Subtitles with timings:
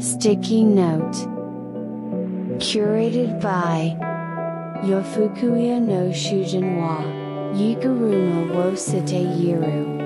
[0.00, 1.16] Sticky Note
[2.58, 3.96] Curated by
[4.84, 7.02] Yofukuya no Shujin wa
[7.54, 9.96] Yikaruma wo Site Yiru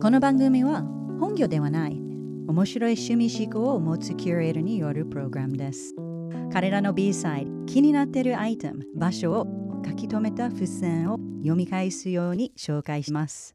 [0.00, 0.82] この番組は
[1.20, 2.05] 本業ではない
[2.47, 5.93] 面白い趣味思考を持つキュレーターによるプログラムです。
[6.53, 9.45] 彼らの B サイド、気になっているアイテム、場所を
[9.85, 13.53] 書き留めた付箋を読み返すように紹介します。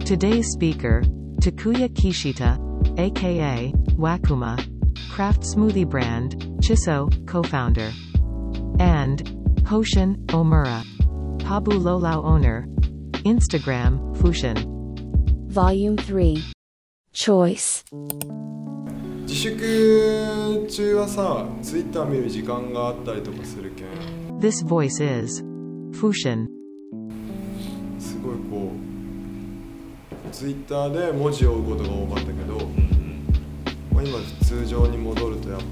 [0.00, 1.00] Today's speaker,
[1.40, 2.58] Takuya Kishita,
[2.98, 4.56] aka Wakuma,
[5.10, 7.90] craft smoothie brand, Chiso, co-founder,
[8.78, 9.24] and
[9.62, 10.82] Hoshin Omura,
[11.38, 12.66] Pabu Lolau owner,
[13.24, 14.54] Instagram, Fushin.
[15.48, 16.55] Volume 3
[17.16, 17.82] Choice
[19.22, 24.38] 自粛中はさ、ツイッター見る時間があったりとかするけん。
[24.38, 25.42] This voice is
[25.98, 26.46] Fushin.
[27.98, 28.70] すごいこ
[30.28, 32.58] う、ツイッターで文字を追うことが多かったけど、
[33.94, 35.64] まあ、今通常に戻るとやっぱ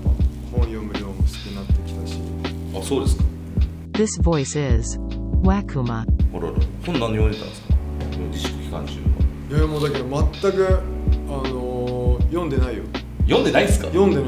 [0.51, 2.21] 本読む量も少なってきたし。
[2.75, 3.25] あ、そうですか。
[3.93, 4.99] This voice is
[5.43, 5.93] Wakuma.
[5.93, 6.07] あ
[6.41, 6.55] らら
[6.87, 7.75] 本何読んでたんですか？
[8.33, 8.95] 自粛期間中
[9.53, 10.94] はいやもうだけど全く
[11.29, 12.83] あのー、読んでないよ。
[13.27, 13.87] 読んでないっすか？
[13.89, 14.27] 読んでない。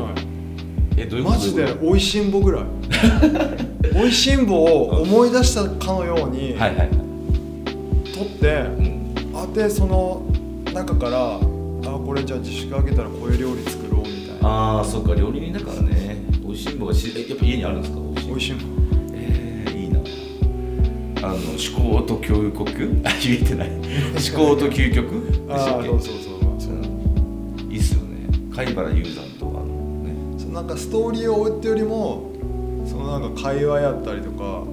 [0.99, 1.39] えどういうこと？
[1.39, 2.65] マジで「おいしんぼ」ぐらい
[4.03, 6.91] 「おいしんぼ」を思い出したかのようにはいはい
[8.15, 8.47] 取って、
[8.79, 10.23] うん、あでその
[10.73, 11.41] 中からあ
[11.99, 14.49] これじゃあ自粛開けたらこういう料理作ろうみたいな。
[14.49, 16.17] ああそっか料理人だからね。
[16.49, 17.99] おいしんぼがしやっぱ家にあるんですか？
[18.33, 18.65] おいしんぼ。
[21.23, 22.63] あの思考と教育？
[23.05, 23.71] あ 言えてない。
[23.71, 25.11] 思考と究極？
[25.49, 25.89] でしたっけ？
[25.89, 26.36] そうそうそう、
[28.57, 29.67] 貝原雄山とかの
[30.03, 30.41] ね。
[30.41, 32.33] そのなんかストーリーを追うってよりも
[32.87, 34.65] そのなんか会話やったりとか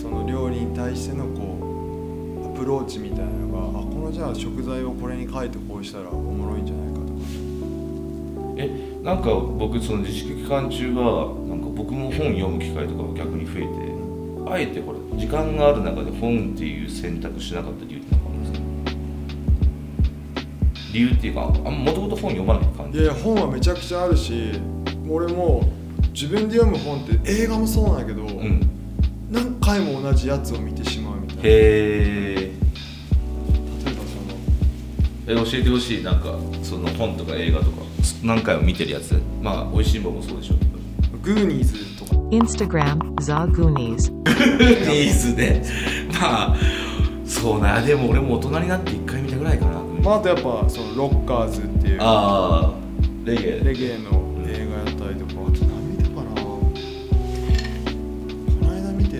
[0.00, 7.10] その料理に対してのこうアプローチみたいなのがあこのじゃあ食材をこれに書いてこうしたらおもろいんじゃないかとか。
[8.58, 13.68] えなんか僕その自粛期間中はなんか僕も本読む機会とかが逆に増えて
[14.48, 17.95] あえてこれ時間がある中で本っていう選択しなかった理由
[20.96, 23.00] 理由っていうかあもともと本読まない感じ？
[23.00, 24.52] いや本はめちゃくちゃあるし
[25.06, 25.68] 俺も
[26.14, 28.66] 自分で読む本って映画もそうなんやけど、うん、
[29.30, 31.42] 何回も同じやつを見てしまうみたいな。
[31.42, 32.34] へえ
[33.84, 34.00] 例えば
[35.34, 37.84] そのえ教えてほしいなんかその本とか映画とか。
[38.22, 39.20] 何回も見てるやつ？
[39.42, 40.54] まあ「おいしいもん」もそうでしょ。
[40.54, 40.64] うけ
[41.32, 42.14] どグーニーズとか。
[42.30, 45.64] Instagram The Goonies グーニーズね。
[46.12, 46.56] まあ
[47.26, 47.82] そうな。
[47.82, 49.75] でも俺も大人になって1回見たぐらいかな、
[50.06, 51.98] まあ、あとやっぱそのロッカーズっていう。
[52.00, 52.74] ああ
[53.24, 53.64] レゲエ。
[53.64, 56.30] レゲエの映画やったりとか、あと何見たかな。
[56.40, 56.60] こ
[58.62, 59.18] の間見て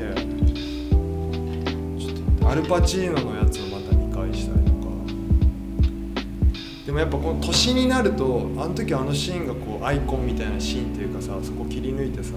[1.98, 4.76] ちょっとアルパチーノのやつをまた見返したりとか。
[6.86, 12.34] でもやっぱこの年になるとあの時あのシーンがこうアイコンみたいなシーンっていうかさそこ切り抜いてさ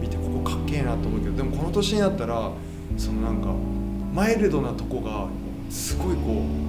[0.00, 2.50] 見てここかっけえなと思うけどでもこの年になったら
[2.96, 3.48] そのなんか
[4.14, 5.28] マイルドなとこが
[5.68, 6.63] すごいこう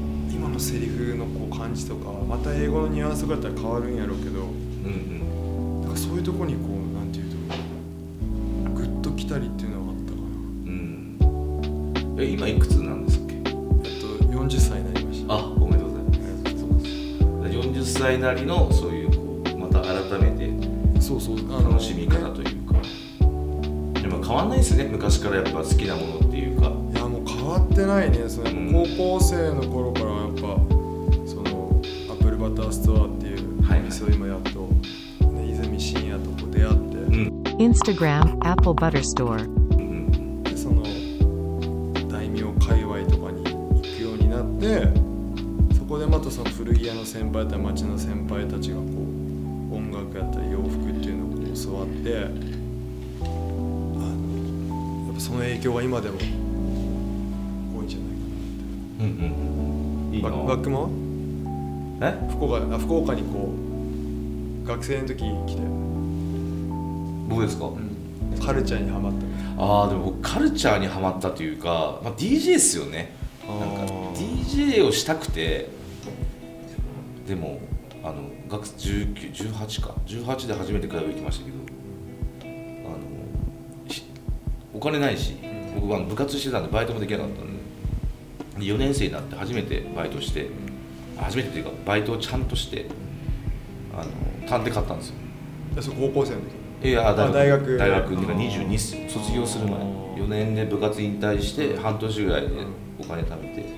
[0.45, 4.49] 今のセリフのこう感じとかまた英語のニュアンスがあったら変わるんやろうけど、うんう
[5.79, 7.37] ん、なんかそういうとこにこうなんていうと
[8.75, 10.23] グッときたりっていうのはあったかな。
[10.27, 10.69] う
[12.13, 13.33] ん、え今いくつなんですっけ？
[13.37, 13.49] えっと
[14.35, 15.33] 40歳になりました。
[15.33, 16.11] あおめでとうございま
[16.79, 16.85] す。
[17.49, 22.75] 40歳なりのそういうこうまた改めてそうそう楽しみ方というか、
[23.99, 24.83] でも変わんないですね。
[24.83, 26.67] 昔からやっぱ好きなものっていうか。
[26.67, 28.29] いやもう変わってないね。
[28.29, 30.04] その、高校生の頃から
[32.75, 34.67] ストアっていうお店を今やっと、
[35.27, 39.37] ね、泉深夜とこ出会って、うん、Instagram Apple Butter Store、
[40.43, 40.83] でその
[42.09, 44.89] 大名界隈とかに行くようになって
[45.77, 52.27] そこでまたその古着屋の先輩たち町の先輩たちがこう音楽やったり洋服っていうのをこう教わってあ
[54.03, 59.05] のやっぱその影響が今でも多いんじゃないかなって。
[59.05, 59.07] うん
[59.39, 59.55] うん
[60.15, 60.29] いいな。
[60.29, 61.04] バックマ
[62.01, 62.13] え？
[62.29, 63.53] 福岡あ福岡にこ
[64.63, 65.61] う学生の時来て。
[67.27, 69.25] 僕ですか、うん、カルチャーにはまった
[69.57, 73.13] ああでもカルチャーにはまったというか、まあ、DJ っすよね。
[73.47, 75.69] なんか DJ をしたくて
[77.27, 77.59] でも
[78.03, 79.95] あの学1918か。
[80.05, 81.57] 18で初めて通い行きましたけど
[82.85, 82.97] あの
[84.73, 85.35] お金ないし
[85.75, 90.49] 僕は部活してたんでバイトもできなかったんで4年生になって初めてバイトして
[91.17, 92.85] 初めてというかバイトをちゃんとして
[93.93, 95.15] あの探偵買ったんですよ。
[95.77, 96.41] えそれ高校生の
[96.81, 96.89] 時？
[96.89, 98.05] いや大学大学。
[98.05, 98.67] っていうかあー。
[98.67, 99.75] 22っすよ卒業する前。
[99.75, 102.47] あー4年で部活引退して半年ぐらいで
[102.99, 103.69] お金貯めてで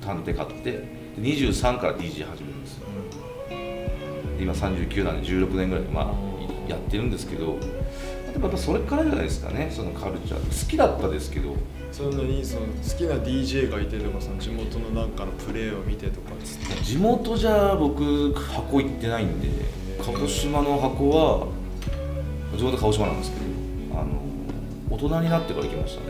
[0.00, 0.84] 探偵買ってで
[1.18, 2.86] 23から DJ 始めるんですよ。
[3.50, 7.58] で今39なんで16年ぐらいまあいやってるんですけど
[8.34, 10.64] でもやっぱそれからじゃないですかねそのカルチャー。
[10.64, 11.54] 好きだったですけど。
[11.92, 16.32] そんなにその好きな DJ がいてとかその地元のなんかのプレーを見てとか。
[16.82, 19.48] 地元じゃ僕箱行ってないんで
[20.04, 21.46] 鹿児島の箱は
[22.56, 24.20] 地元鹿児島なんですけどあの
[24.90, 26.06] 大人になってから行きましたね。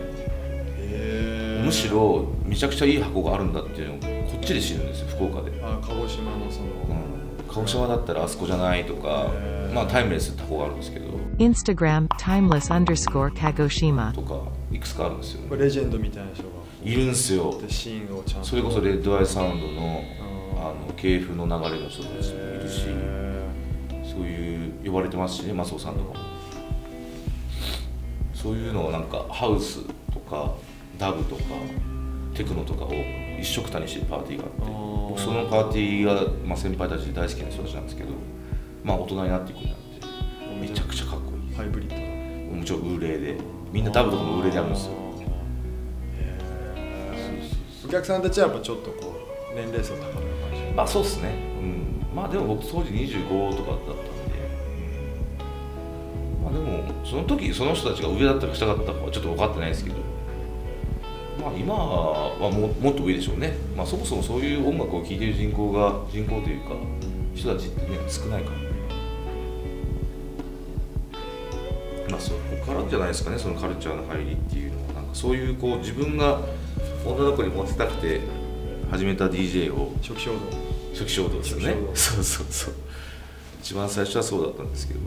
[0.79, 7.14] へむしろめちゃくちゃいい箱があるんだっていうのをこっちで知るんですよ福岡で、あ鹿児島のその、うん、
[7.55, 9.31] 鹿児島だったらあそこじゃないとか
[9.73, 11.07] まあタイムレスって箱があるんですけど。
[11.39, 14.13] Instagram timeless underscore Kagoshima.
[14.13, 14.41] とか
[14.73, 16.49] いくつかあるんですよこれレジェンドみたいな人が。
[16.83, 17.59] いるんすよ。
[17.61, 18.49] でシーンをちゃんと。
[18.49, 20.45] それこそレッドアイサウンドのうん。
[20.57, 23.53] あの系譜の流れの人たちもいるしへ
[24.03, 26.25] そういう呼ばれてますしねマスオさんとかも。
[28.33, 29.81] そういうのをなんかハウス
[30.13, 30.55] とか
[30.99, 31.43] ダブとか
[32.35, 32.93] テクノとかを
[33.41, 38.11] 一緒くたにしてるパーティーがあってそのパーティーが、まあ、先輩たちで大好きな人たちなんですけど
[38.83, 39.85] まあ大人になっていくになって
[40.61, 41.53] めちゃくちゃかっこいい。
[41.53, 41.97] ーハイブリッド。
[41.97, 43.37] だもちろんウーレイで
[43.73, 44.93] みんなダブとかもウーレイであるんですよ。
[47.87, 49.15] お客さんたちはやっぱちょっとこ
[49.53, 50.21] う年齢層高めな感
[50.55, 50.75] じ。
[50.75, 51.29] まあそうっすね。
[51.61, 51.85] うん。
[52.15, 54.05] まあでも僕当時25とかだったんで
[56.43, 59.97] まあでもその時その人たちが上だったか下だったかはちょっと分かってないですけど
[61.45, 63.53] まあ今はももっと上でしょうね。
[63.77, 66.71] まあそもそもそういう音楽を聴いてる人口が人口というか
[67.35, 68.57] 人たちってね少ないから
[72.11, 74.95] まあそこからじゃないですかねそのカルチャーの入りっていうのは。
[74.95, 76.41] なんかそういうこう自分が
[77.05, 78.21] 女の子にモテたくて
[78.91, 79.93] 始めた DJ を。
[80.01, 80.39] 初期衝動。
[80.95, 82.75] 初期衝動ですよねそうそうそう。
[83.61, 85.01] 一番最初はそうだったんですけど。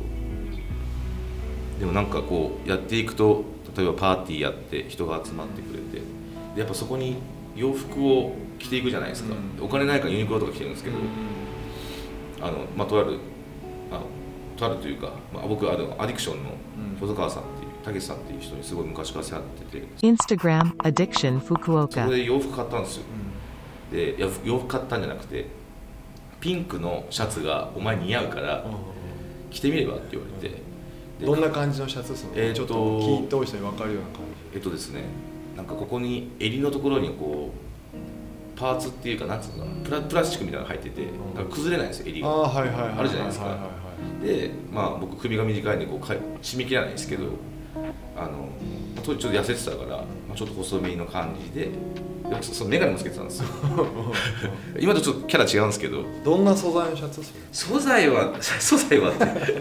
[1.80, 3.44] でもなんかこうやっていくと
[3.76, 5.98] 例えばパーティーやって人が集まってくれて。
[5.98, 6.02] で
[6.58, 7.18] やっぱそこに
[7.56, 9.64] 洋服を着ていくじゃないですか、うん。
[9.64, 10.98] お金ないからユニクロとか着てるんですけど、
[12.42, 13.20] あのまあとある
[13.92, 14.02] あの
[14.58, 16.54] とあるというか、まあ、僕あのアディクションのう
[16.96, 16.98] ん。
[17.00, 19.88] 細川さんっていうたけしさんっていう人にすごい昔から世話ってて。
[20.02, 23.04] Instagram addiction そこ.で洋服買ったんですよ。
[23.92, 25.46] でいや洋服買ったんじゃなくて
[26.42, 28.66] ピンクのシャツがお前似合うから
[29.52, 30.56] 着てみればって言われて。
[31.20, 32.16] でどんな感じのシャツ？
[32.16, 34.22] その、えーとちょっと聞いてお人に分かるような感
[34.54, 35.04] えっとですね
[35.58, 37.52] なんかここに襟のところにこ
[38.56, 41.02] うパーツっていうかなんつうのかなプラプラスチックみたいなの入ってて
[41.36, 42.28] なんか崩れないんですよ襟が。
[42.28, 43.46] じああはいはいはいあるじゃないですか。
[43.46, 43.78] はいはいはい
[44.22, 47.26] でまあ僕首が短いんでこうかい締め切らないんですけど
[48.16, 48.50] あの
[49.04, 51.66] 当時ちょっと痩せてたから、まあ、ちょっと細身の感じで
[52.30, 53.48] でそその眼鏡もつけてたんですよ。
[54.80, 56.04] 今とちょっとキャラ違うんですけど。
[56.24, 57.22] どんな素材のシャツ
[57.52, 59.14] 素材は素材は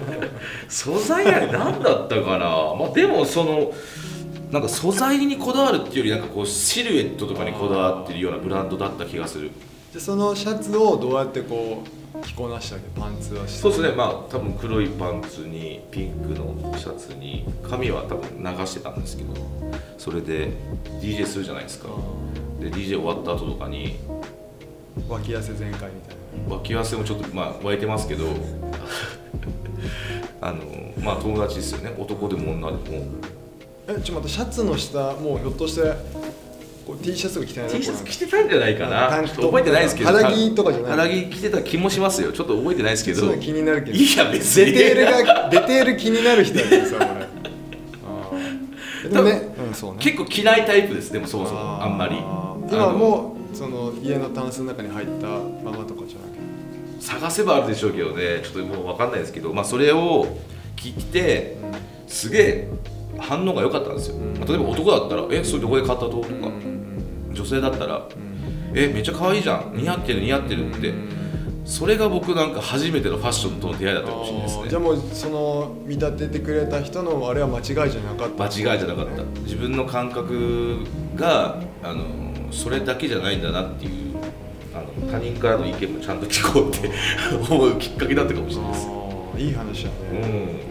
[0.68, 2.74] 素材は何だったかな？
[2.74, 3.72] まあでもその
[4.50, 9.50] なんか素材にこだわるっていうよりなんかこうシルエットとかにこだわってるようなブランドだった気がする。
[9.92, 13.92] でそのシャツをどうやってこう着こなしたわけパンツはしてそうですね。
[13.92, 19.34] まあ多分黒いパンツにピンクのシャツに髪は多分流してたんですけど
[19.98, 20.52] それで
[21.00, 21.88] DJ するじゃないですか。
[22.60, 23.96] で DJ 終わった後とかに
[25.08, 26.16] 脇汗全開みたい
[26.48, 26.54] な。
[26.54, 28.26] 脇汗もちょっとまあ湧いてますけど
[30.40, 30.62] あの
[31.02, 31.94] まあ友達ですよね。
[31.98, 33.04] 男でも女でも
[33.88, 35.82] えちょっと待ってシャツの下もうひょっとして
[36.86, 39.22] こう T シャツが着てない T シャツ着てたんじゃないかな。
[39.26, 40.12] ちょっと覚えてないですけど。
[40.12, 40.90] 肌着とかじゃない。
[40.92, 42.32] 肌着着てた気もしますよ。
[42.32, 43.36] ちょっと覚えてないですけど。
[43.38, 43.96] 気になるけど。
[43.96, 44.72] いや別に。
[44.72, 46.98] デテールがデテール気になる人やけどさ
[49.08, 49.98] でもね、うん、そうね。
[50.00, 52.16] 結構着ないタイプですでもそもそもあんまり。
[52.16, 56.46] 今もうその家のタンスの中に入ったままとかじゃなくて。
[57.00, 58.42] 探せばあるでしょうけどね。
[58.42, 60.26] ちょっともう分かんないですけど、まあ、それを
[60.76, 61.56] 着て
[62.06, 62.68] すげえ
[63.18, 66.26] 反応が良かったんですよ、まあ例えば男だったら「えそれどこで買ったと?」とか、
[67.32, 68.06] 女性だったら
[68.74, 69.72] 「えめっちゃ可愛いじゃん。
[69.76, 70.92] 似合ってる似合ってる」って、
[71.64, 74.68] それが僕なんか初めてのファッションとの出会いだったかもしれないですね。
[74.68, 78.44] じゃあもうその見立ててくれた人のあれは間違いじゃなかった？
[78.44, 79.22] 間違いじゃなかった。
[79.44, 80.78] 自分の感覚
[81.16, 82.04] があの
[82.50, 83.90] それだけじゃないんだなっていう
[84.74, 86.90] あの他人からの意見もちゃんと聞こうって
[87.50, 88.86] 思うきっかけだったかもしれないです
[89.38, 90.20] いい話だうね、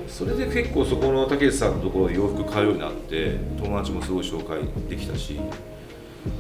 [0.08, 5.40] ん、それで結構そこのたけしさんのところで洋服買うようになって友達もすごい紹介できたし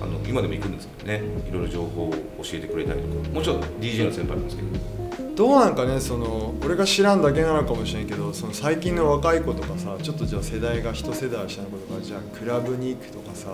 [0.01, 1.22] あの今でも行くんですけどね。
[1.48, 2.17] いろいろ情報を教
[2.53, 3.29] えてくれたりとか。
[3.29, 5.05] もちろん DJ の先輩なんですけど。
[5.36, 13.50] どうなんかねその俺が知らんだけなのかもしれんけどその最近の若い子とかさちょっとじゃあ世代が一世代下の子とかじゃあクラブに行くとかさ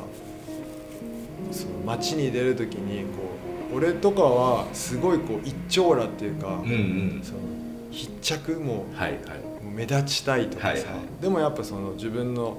[1.51, 3.23] その街に出る時にこ
[3.73, 6.73] う俺とかはすごいこう一張羅っていうか、うんう
[7.19, 7.21] ん。
[7.23, 7.39] その
[7.91, 9.19] 必着もはいはい。
[9.61, 10.81] うもう目立ちたいとかさ、はいは
[11.19, 11.21] い。
[11.21, 12.57] でもやっぱその自分の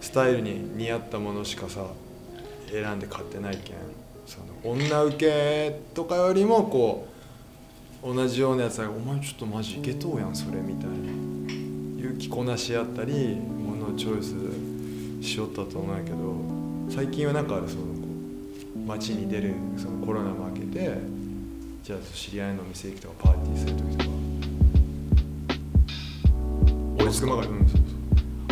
[0.00, 1.86] スタイルに似合ったものしかさ
[2.70, 3.76] 選んで買ってないけん。
[4.26, 7.08] その女受けとかよりもこ
[8.02, 11.24] う同じようなやつが「お前ちょっとマジいけとうやんそれ」みたいな。
[12.04, 16.16] いう着こなしやったりものをチョイスしよったと思うんやけど
[16.90, 17.76] 最近はなんかそのこ
[18.76, 20.98] う街に出るそのコロナも明けて
[21.82, 24.13] じゃあ知り合いの店行くとかパーティーする時とか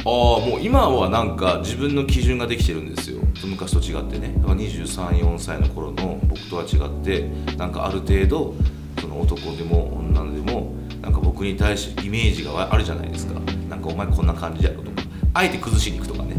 [0.04, 3.20] ああもう今はなんか自分の基準ができてるんですよ。
[3.44, 4.34] 昔と違ってね。
[4.38, 8.54] だから234歳の頃の僕とは違ってなんかある程度
[9.00, 13.40] その男でも女でもなんか僕に対してイメージがあるじゃないですか。
[13.68, 15.02] なんかお前こんな感じやろとか。
[15.34, 16.36] あえて崩しに行くとかね。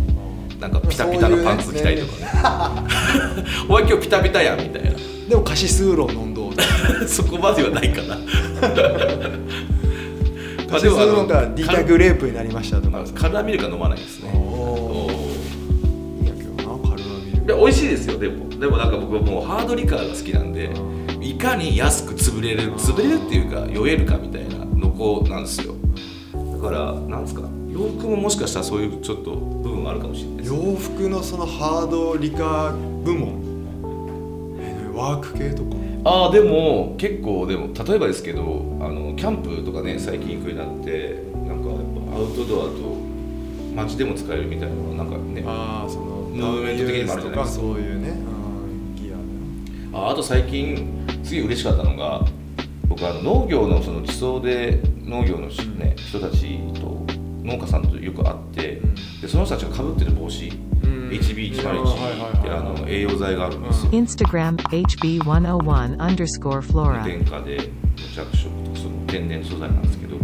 [0.59, 2.27] なんかピタピタのパンツ着たりとかね。
[3.67, 4.91] お前今日ピタピタやんみたいな。
[5.29, 6.61] でもカシスウーロン飲んどうと
[7.07, 8.17] そこまではないかな
[10.73, 13.03] カシスウーロンがディタグレープになりましたとか。
[13.13, 14.31] カルアミルクは飲まないですね。
[14.31, 17.37] いいんやけどなカルアミル。
[17.41, 18.49] クで美味しいですよでも。
[18.49, 20.71] でもなんか僕はもうハードリカーが好きなんで
[21.21, 25.75] いかに安く潰れる潰れるっていうか酔えるかみたいなのこなんですよ。
[26.33, 33.42] だからなんですか洋服ももしかしたらそういうちょっと部分があるかもしれないです洋服のそのハードリカ部門
[34.93, 35.75] えワーク系とか。
[36.05, 38.41] ああでも結構でも例えばですけど
[38.81, 41.79] あのキャンプとかね最近行くようになってなんかやっ
[42.11, 42.97] ぱアウトドアと
[43.73, 47.61] 街でも使えるみたいなのはなんかねああそのムーブメント的にもあるじゃないですか。
[47.61, 49.11] そういうねうんギ
[49.93, 52.25] アああと最近すげえ嬉しかったのが
[52.89, 57.05] 僕あの農業のその地層で農業のし、ね、人たちと
[57.43, 58.95] 農家さんとよく会って、うん。
[59.21, 60.72] でその人たちがかぶってる帽子、うん
[61.19, 67.03] HB101 はいはいはいってあの栄養剤があるんですよ、Instagram HB101 underscore 無 flora.
[67.03, 70.17] 添加で無着色とその天然素材なんですけど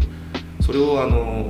[0.61, 1.49] それをあの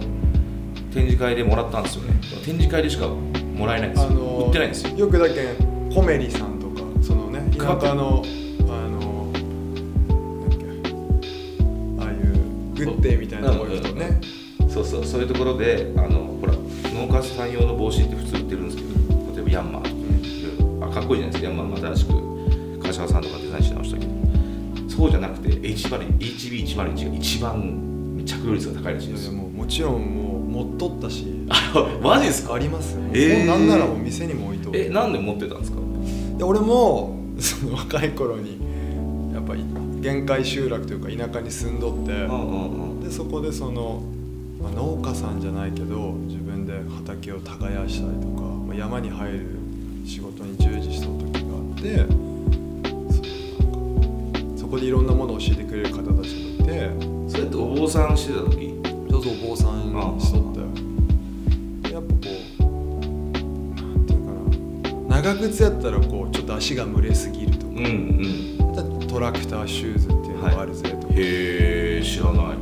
[0.92, 2.20] 展示会でもらったんですよね。
[2.44, 4.98] 展示会でしかもらえないんですよ、あの売ってないんですよ。
[4.98, 8.24] よくだけんコメリさんとかそのね田舎の
[8.68, 9.32] あの
[10.08, 10.66] なんだっけ
[12.04, 12.24] ああいう
[12.76, 14.20] グッデイみたいなとね。
[14.70, 16.54] そうそうそういうところであのほら
[16.94, 18.89] 農家さん用の帽子って普通売ってるんですけど
[19.52, 19.84] ヤンマー。
[19.84, 21.50] とかねいろいろあかっこいいじゃないですか。
[21.50, 24.12] ヤンマーも新しく柏さんとかデザインし直したけど。
[24.90, 29.26] そうじゃなくて HB101 が一番着用率が高いらしいんです。
[29.28, 31.26] よいやいやもうもちろんもう持っとったし。
[32.04, 32.54] マジですか？
[32.56, 33.46] ありますよ、えー。
[33.46, 35.78] なんならもう店にも置いとるえなんで持ってたんですか？
[36.38, 38.58] で俺も その若い頃に
[39.34, 39.64] やっぱり
[40.02, 43.00] 限界集落というか田舎に住んどって、うんうんうん。
[43.02, 44.02] でそこでその、
[44.62, 47.58] まあ、農家さんじゃないけど自分で畑を耕
[47.94, 48.39] したりとか、
[48.70, 49.48] まあ、山に入る
[50.06, 52.06] 仕事に従事した時があって
[54.56, 56.28] そこでいろんなものを教えてくれる方たち
[56.60, 56.92] がいて
[57.28, 58.76] それってお坊さんしてた時？
[59.10, 60.68] そうそうお坊さんしとったよ。
[61.82, 62.20] でやっぱこ
[62.60, 62.62] う
[63.82, 64.30] なんていうか
[65.10, 67.72] な長靴やったらこうちょっと足が蒸れすぎるとか。
[67.72, 68.60] うんうん。
[69.10, 72.58] トラクターシューズっていうのがあるぜとか、へえ知らない。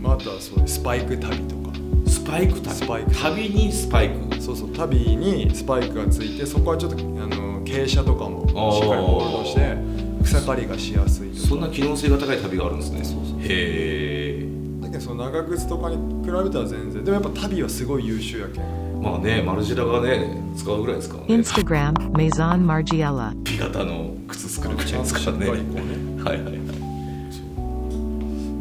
[0.00, 1.70] まあ、あとはそういうスパイク旅とか。
[2.06, 2.74] スパイク旅？
[2.74, 9.76] スパイク旅にスパイクそうそう旅にスパイクがついてそこはちょっとあの傾斜とかもしっかりホールドして
[10.22, 13.40] 草刈りがしやすいそんな機能性が高い旅があるんですねそうそう。
[13.40, 14.46] へえ
[14.82, 19.02] だけどその長靴とかに比べたら全然でもやっぱ旅はすごい優秀やけん。
[19.02, 21.34] まあねマルジェラがね使うぐらいですからね。
[21.34, 23.34] Instagram Maison Margiela.
[23.42, 25.46] P 型の靴作るぐらいですからね。
[25.46, 26.22] ちゃんとしっかりこうね。
[26.22, 26.60] はいはいはい。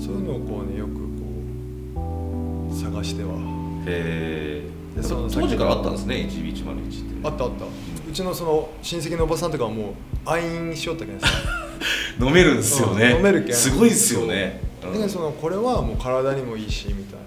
[0.02, 0.16] そう。
[0.16, 3.36] いうのをこうねよくこう探しては。
[3.86, 7.28] へえ当時からあったんですね HB101 って。
[7.28, 7.66] あったあった。
[7.66, 9.94] うちのその親戚のおばさんとかはもう
[10.26, 11.28] 愛飲しよったけんさ。
[12.20, 13.08] 飲めるんですよね。
[13.08, 13.56] うん飲めるけん。
[13.56, 14.62] すごいですよね。
[14.82, 14.92] だう。
[14.92, 17.20] んけどそのこれはもう体にもいいしみたい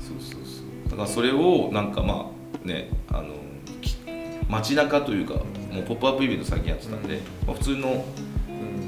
[0.00, 0.90] そうそうそう。
[0.90, 2.30] だからそれをなんかま
[2.64, 3.34] あねあの
[3.80, 3.96] き
[4.48, 8.02] 街中というかもうポップアップイベント最近やってたんで、まあ、普通のな、うん。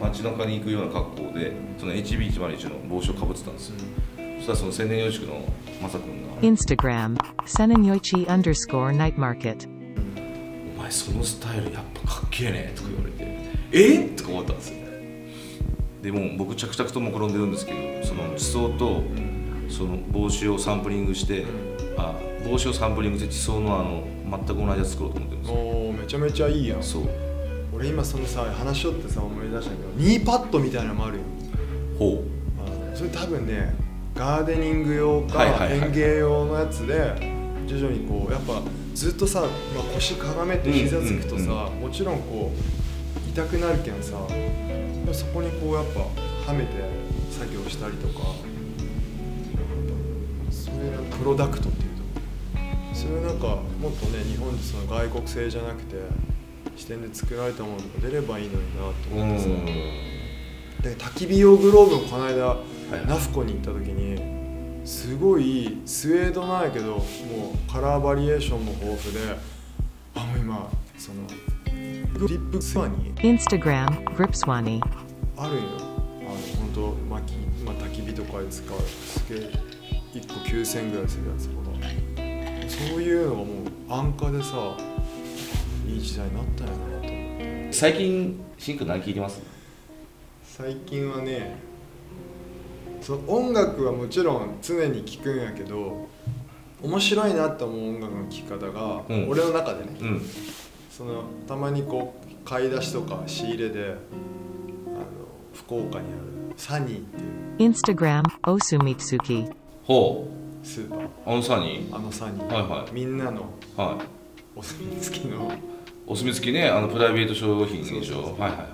[0.01, 3.85] 街中に行くような格好でその HB101 の帽子をかぶってたんですよ、そ
[4.55, 5.53] したらその千年養殖の
[5.83, 6.31] まさくんが。
[6.41, 7.17] Instagram
[7.47, 9.69] Senenyoichi underscore night market.
[10.77, 13.37] 「お前そのスタイルやっぱかっけえね」とか言われて
[13.73, 14.07] 「え？
[14.07, 14.81] っ?」とか思ったんですよ。
[16.03, 19.03] でも僕着々とも転んでるんですけどその地層と
[19.69, 21.45] その帽子をサンプリングして、
[21.97, 22.15] あ
[22.45, 25.57] 帽子をサンプリングして地層のあの全く同じやつ作ろうと思ってるんですよ。
[25.59, 26.83] おーめちゃめちゃいいやん。
[26.83, 27.03] そう。
[27.75, 31.23] 俺今そのさ話しよってさ思い出したけどニーパッドみたいなのもあるよ。
[31.99, 32.25] ほ
[32.59, 33.75] あそれ多分ね
[34.15, 37.15] ガーデニング用か園芸用のやつで
[37.67, 38.63] 徐々にこうやっぱ
[38.95, 39.49] ずっとさ、まあ、
[39.95, 44.13] 腰かがめて膝つくとさ、うんもちろんこう痛くなるけんさ
[45.13, 46.73] そこにこうやっぱはめて
[47.31, 48.35] 支作業したりとか。
[50.51, 51.91] そういうプロダクトっていう
[52.93, 52.99] と。
[52.99, 53.47] そういうなんか
[53.81, 55.97] もっとね日本でその外国製じゃなくて
[56.77, 59.65] 視点で作られたものが出ればいいのになとう思ってさ、ん。
[60.83, 62.57] で焚き火用グローブもこの間
[63.07, 67.03] ナフコに行った時にすごいスウェードなんやけどもう
[67.73, 69.21] カラーバリエーションも豊富で
[70.15, 71.23] あもう今その
[72.19, 74.81] グリップツアーに Instagram, Gripswani.
[75.37, 79.53] あるんよあの本当薪、まあ、焚き火とかで使うすげえ
[80.15, 81.61] 1個9000円ぐらいするやつとか。
[82.69, 83.47] そういうのがもう
[83.89, 84.77] 安価でさ
[85.87, 87.69] いい時代になったんやなと思って。
[87.73, 89.41] 最近シンク何聞いてます？
[90.45, 91.57] 最近はね
[93.01, 96.09] そう音楽はもちろん常に聴くんやけど
[96.83, 99.29] 面白いなって思う音楽の聴き方が、うん。
[99.29, 99.97] 俺の中でね。
[100.01, 100.23] うん。
[100.91, 103.97] そのたまにこう買い出しとか仕入れで
[104.87, 104.97] あの
[105.55, 107.01] 福岡にあるサニーっ
[107.57, 107.71] ていう。
[107.71, 109.51] Instagram, Osumitsuki.
[109.85, 110.29] ほ
[110.63, 111.01] スーパー。
[111.01, 112.93] うあのさにあのサニー、はいはい。
[112.93, 114.05] みんなのはい。
[114.57, 115.53] お墨付きの。
[116.07, 118.15] お墨付きねあのプライベート商品でしょ？
[118.15, 118.41] そうそうそう。
[118.41, 118.67] はいはいは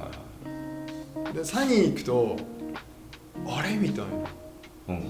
[1.14, 1.35] いはい。
[1.35, 2.37] でサニー行くと
[3.49, 3.75] あれ？
[3.76, 4.12] みたいな
[4.88, 5.05] うん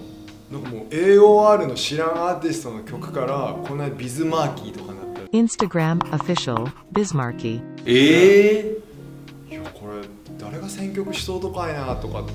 [0.50, 7.60] なんかもう AOR の知らんアーティストの曲からこんなビズマーキーとかなったり Instagram, official, Bismarcky.
[7.84, 8.78] ええ
[9.50, 10.06] いやこれ？
[10.38, 12.32] 誰が選曲しとうとかいなとかって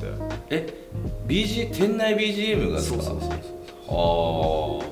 [0.50, 0.88] え
[1.28, 4.86] BG 店内 BGM がですかそうそうそうあ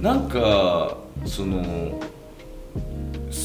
[0.00, 2.00] あなんかその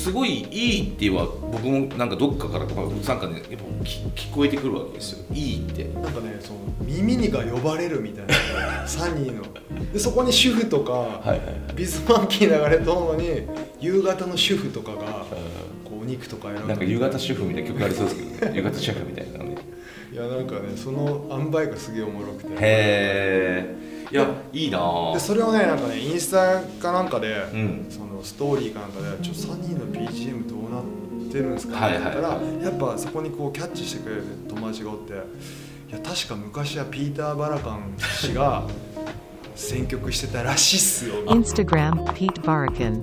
[0.07, 5.25] すごいいいっては僕もなんかどっかからまあなんかねやっぱ聞聞こえてくるわけですよ。
[5.33, 5.83] いいって。
[5.99, 9.43] なんかねその耳にが呼ばれるみたいな サニーの。
[9.91, 11.75] でそこに主婦とか、はいはいはい。
[11.75, 13.41] ビズマーキー流れとんのに
[13.81, 15.25] 夕方の主婦とかが
[15.83, 19.57] こうお肉とか選ぶなんか夕方主婦みたいな曲ありそうですけど、ね、 夕方主婦みたいなのね。
[20.13, 22.53] いやなんかねその塩梅がすげえおもろくて。
[22.53, 27.85] へえいやいいなぁでそれをねなんかねインスタかなんかで、うん。
[27.89, 32.29] そのストーリーかなんかで「ちょサニーの BGM どうなってるんですか?」って言ったら、
[32.63, 35.15] やっぱそこにこうキャッチしてくれる友達がおって「い
[35.91, 38.63] や確か昔はピーター・バラカン氏が
[39.55, 43.01] 選曲してたらしいっすよ」Instagram, Peter Barakan.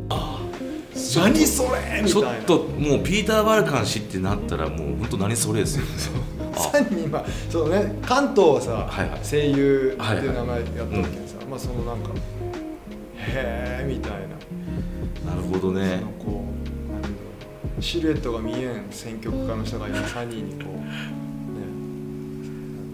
[1.17, 2.38] 何それみちょたいな。
[2.40, 5.88] っともうピーター・バルカン氏ってなったらもう本当何それですよね
[6.57, 6.61] あ。
[6.61, 9.21] サニー今そうね関東はさ、はいはい。
[9.25, 10.17] 声優ってはい。
[10.19, 12.11] はいいう名前やっとるけどさ、まあそのなんか
[13.19, 14.19] へえみたいな。
[15.31, 15.99] なるほどね。
[16.01, 16.45] そのこ
[17.79, 20.75] うシルエットが見えん選曲家の人が今サニーにこう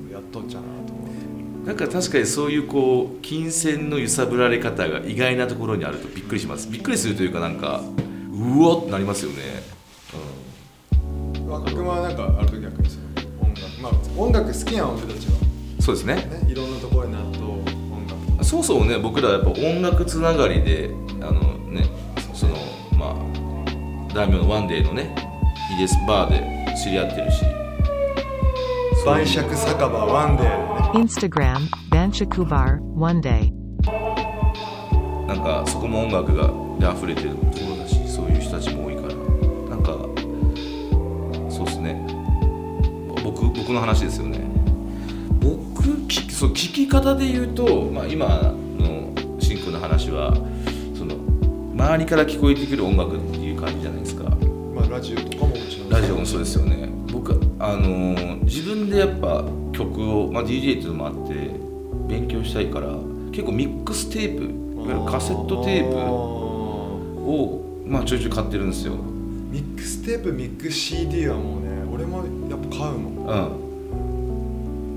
[0.08, 1.66] ねやっとっちゃなと思って。
[1.66, 6.68] なんか確かにそういうこう金銭の揺さぶられ方が意外なところにあるとびっくりします。
[6.68, 7.82] びっくりするというかなんか
[8.32, 9.42] うわってなりますよね、
[11.46, 13.09] 若君はなんかある時逆にその
[14.16, 15.32] 音楽好きやん俺たちは。
[15.78, 16.14] うん、そうですね。
[16.14, 21.84] ねいろんなところに納豆音楽そうそうね僕らやっぱ音楽つながりであのね
[22.34, 22.54] その
[22.96, 25.14] まあ大名のワンデーのね
[25.76, 27.44] イデスバーで知り合ってるし。
[29.04, 31.04] 晩酌酒場ワンデーでね。
[31.04, 33.50] Instagram, Banshakubar, one day.
[35.26, 36.48] なんかそこも音楽が
[36.92, 37.30] で溢れてる
[43.70, 44.40] 僕僕の話ですよね。
[45.40, 50.34] 僕きそう聞き方で言うと、まあ、今のシンクの話は
[50.98, 51.14] その
[51.74, 54.24] 周りから聞こえてくる音楽っていう感じじゃないですか。
[54.74, 55.88] まあラジオとかももちろん。
[55.88, 56.88] ラジオもそうですよね。
[57.12, 61.34] 僕あのー自分でやっぱ曲を、まあ、DJ っていうのもあって
[62.08, 62.88] 勉強したいから
[63.30, 68.94] 結構ミックステープいわゆるカセットテープあを、まあ、ちょいちょい買ってるんですよ。
[68.94, 68.96] ー
[69.52, 71.69] ミックステープミックス CD はもうね
[72.88, 73.26] うもん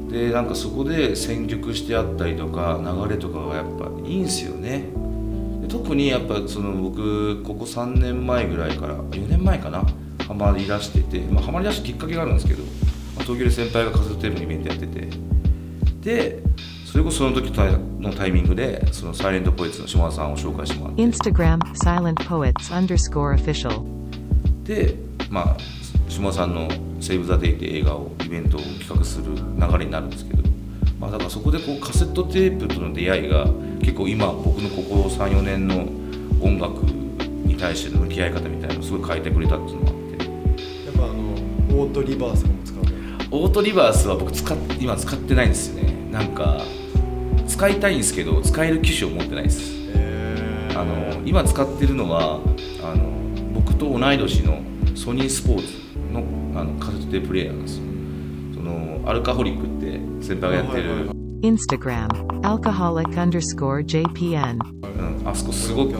[0.08, 0.10] うん。
[0.10, 4.86] でなんかそこで選曲してあったりとか流れとかがやっぱいいんですよね。
[5.62, 9.84] で特にやっぱその僕ここ3年前ぐらいから4年前かな？
[10.28, 12.70] ハマりだしてて、まあ、ハマりだしたきっかけがあるんですけど、ま
[13.22, 15.08] あ東京で先輩がカセットテープのイベントやってて。
[16.02, 16.44] で
[16.86, 21.02] それこそその時のタイミングでそのサイレントポエツの島田さんを紹介してもらって。
[21.02, 23.84] Instagram, Silent Poets underscore official.
[24.64, 24.96] で
[25.30, 25.58] まあ
[26.08, 26.68] 下田さんの
[27.04, 30.44] 「セーブ・ザ・デイ」って映画をイベントを企画する流れになるんですけど、
[31.00, 33.46] まあ、だからそこでこうカセットテープとの出会いが
[33.82, 35.86] 結構今僕のここ34年の
[36.42, 36.86] 音楽
[37.46, 40.04] に対しての向き合い方みたいなのをすごい変えてくれたっていうのがあって。
[40.86, 42.92] やっぱあのオートリバースも使うね
[43.32, 45.94] オートリバースは僕使っ今使ってないんですよね。
[46.10, 46.62] なんか
[47.48, 49.74] 使いたいんですけど使える機種を持ってないです。
[49.94, 52.40] えー、あの今使ってるのは
[52.82, 53.12] あの
[53.54, 54.62] 僕と同い年の
[54.96, 55.83] ソニースポーツ
[56.14, 57.84] のあのカセットテーププレイヤーなんですよ。
[58.56, 61.16] そのアルカホリックって先輩がやってる、はいはいはい。
[61.42, 62.08] Instagram,
[62.42, 64.60] alcoholic underscore JPN.
[64.84, 65.96] うん、あそこすごく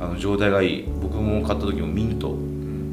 [0.00, 0.84] あの状態がいい。
[1.00, 2.36] 僕も買った時もミント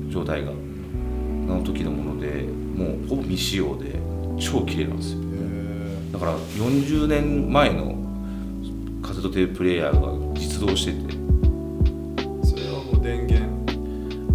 [0.09, 2.43] 状態がの時のもので
[2.75, 3.99] もうほぼ未使用で
[4.39, 5.19] 超綺麗なんですよ。
[5.23, 7.95] へだから40年前の
[9.01, 10.97] カセットテーププレイヤーが実動してて。
[11.13, 13.51] ーそれはもう電源。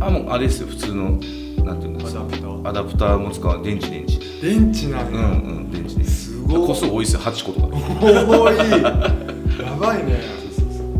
[0.04, 1.20] あもうあれですよ普通の
[1.66, 2.68] なんていうんですかアダプター。
[2.68, 4.18] アダプターも使う電池電池。
[4.40, 6.66] 電池なんや、うんうん電池電池すごい。
[6.68, 7.66] 個数多いですよ8個とか
[8.00, 8.14] 多い。
[8.14, 10.12] やばいね。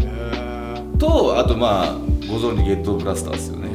[0.03, 1.93] へーとあとまあ
[2.29, 3.69] ご存知ゲットブラスターですよね。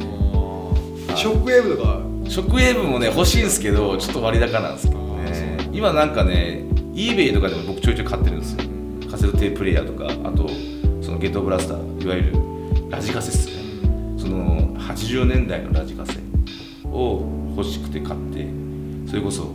[1.16, 2.00] ショックウェーブとか？
[2.28, 5.30] ショックウェーブもね欲しいんですけどちょっと割高なんですけどあー。
[5.30, 8.62] ね今なんかね eBay とかでも僕ちょいちょい買ってるんですよ。
[9.10, 10.48] カセットテーププレイヤーとかあと
[11.02, 12.32] そのゲットブラスターいわゆる
[12.90, 13.62] ラジカセっすね。
[14.18, 16.18] その80年代のラジカセ
[16.92, 17.26] を
[17.56, 18.46] 欲しくて買って
[19.08, 19.50] それこそ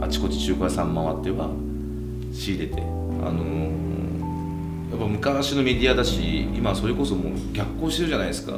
[0.00, 1.50] あちこち中華屋さん回っては
[2.32, 2.84] 仕入れてあ
[3.30, 3.90] のー
[4.90, 8.54] やっぱ昔のメディアだし今それこそもう逆行してるじゃないですか。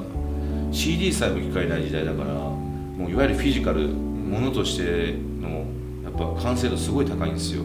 [0.72, 5.66] CD さえも聞かれない時代だからもういわゆるフィジカルものとしての
[6.02, 7.64] やっぱ完成度すごい高いんですよ。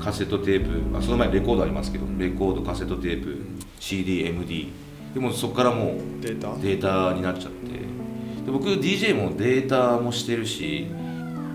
[0.00, 3.38] カセットテープあその前にレコードありますけどレコードカセットテープ
[3.78, 4.68] CDMD
[5.14, 6.60] でもそこからもうデータ？
[6.60, 7.68] データになっちゃって
[8.48, 10.86] で僕 DJ もデータもしてるし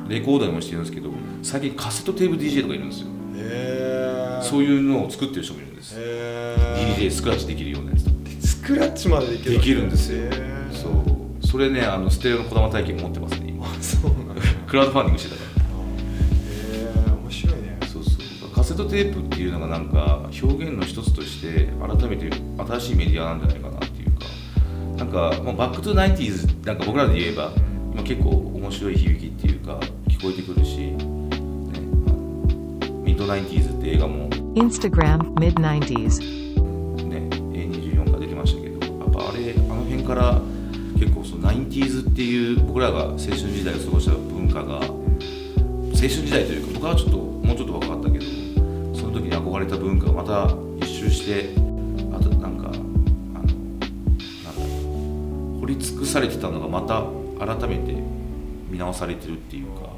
[0.07, 1.09] レコードにもしてるんですけど
[1.41, 3.07] 最近カセットテープ DJ とかいるんですよ。
[3.35, 6.55] へえそういうのを作ってる人もいるんですへ
[6.95, 10.25] DJ スクラッチできるようなやつスクラッチまでできるできるんですよ。
[10.25, 10.71] へー。
[10.71, 11.47] そう。
[11.47, 13.65] それねあのステレオのこだま体験持ってますね今。
[13.81, 15.63] そうなんクラウドファンディングしてたから。
[17.09, 17.79] え面白いね。
[17.91, 18.11] そうそ
[18.45, 18.49] う。
[18.51, 22.29] カセットテープっていうのがなんか表現の一つとして改めて
[22.67, 23.82] 新しいメディアなんじゃないかな
[24.97, 27.51] なんか、まあ、 back to nineties なんか僕らで言えば、
[27.93, 30.91] まあ、結構面白い響きっていうか聞こえてくるし、ね、
[33.03, 36.43] mid nineties って映画も Instagram, mid 90s.
[37.07, 40.41] ね A24 が出てましたけどやっぱあれあの辺から
[40.99, 44.81] 結構その nineties っていう僕らが青春時代を過ごした文化が青
[45.95, 48.25] 春時代というか僕はちょっともうちょっと若かったけど
[48.95, 51.72] その時に憧れた文化がまた一周して
[55.72, 57.04] り尽くされてたのがまた
[57.38, 57.92] 改めて
[58.68, 59.88] 見直されてるっていうか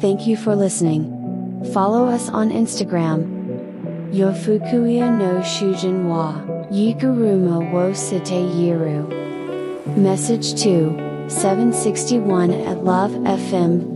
[0.00, 1.10] Thank you for listening.
[1.72, 4.10] Follow us on Instagram.
[4.12, 6.34] Yofukuya no Shujin wa
[6.70, 9.06] Yigaruma wo Site Yiru.
[9.96, 10.94] Message to
[11.28, 13.86] 761 at lovefm.co.jp.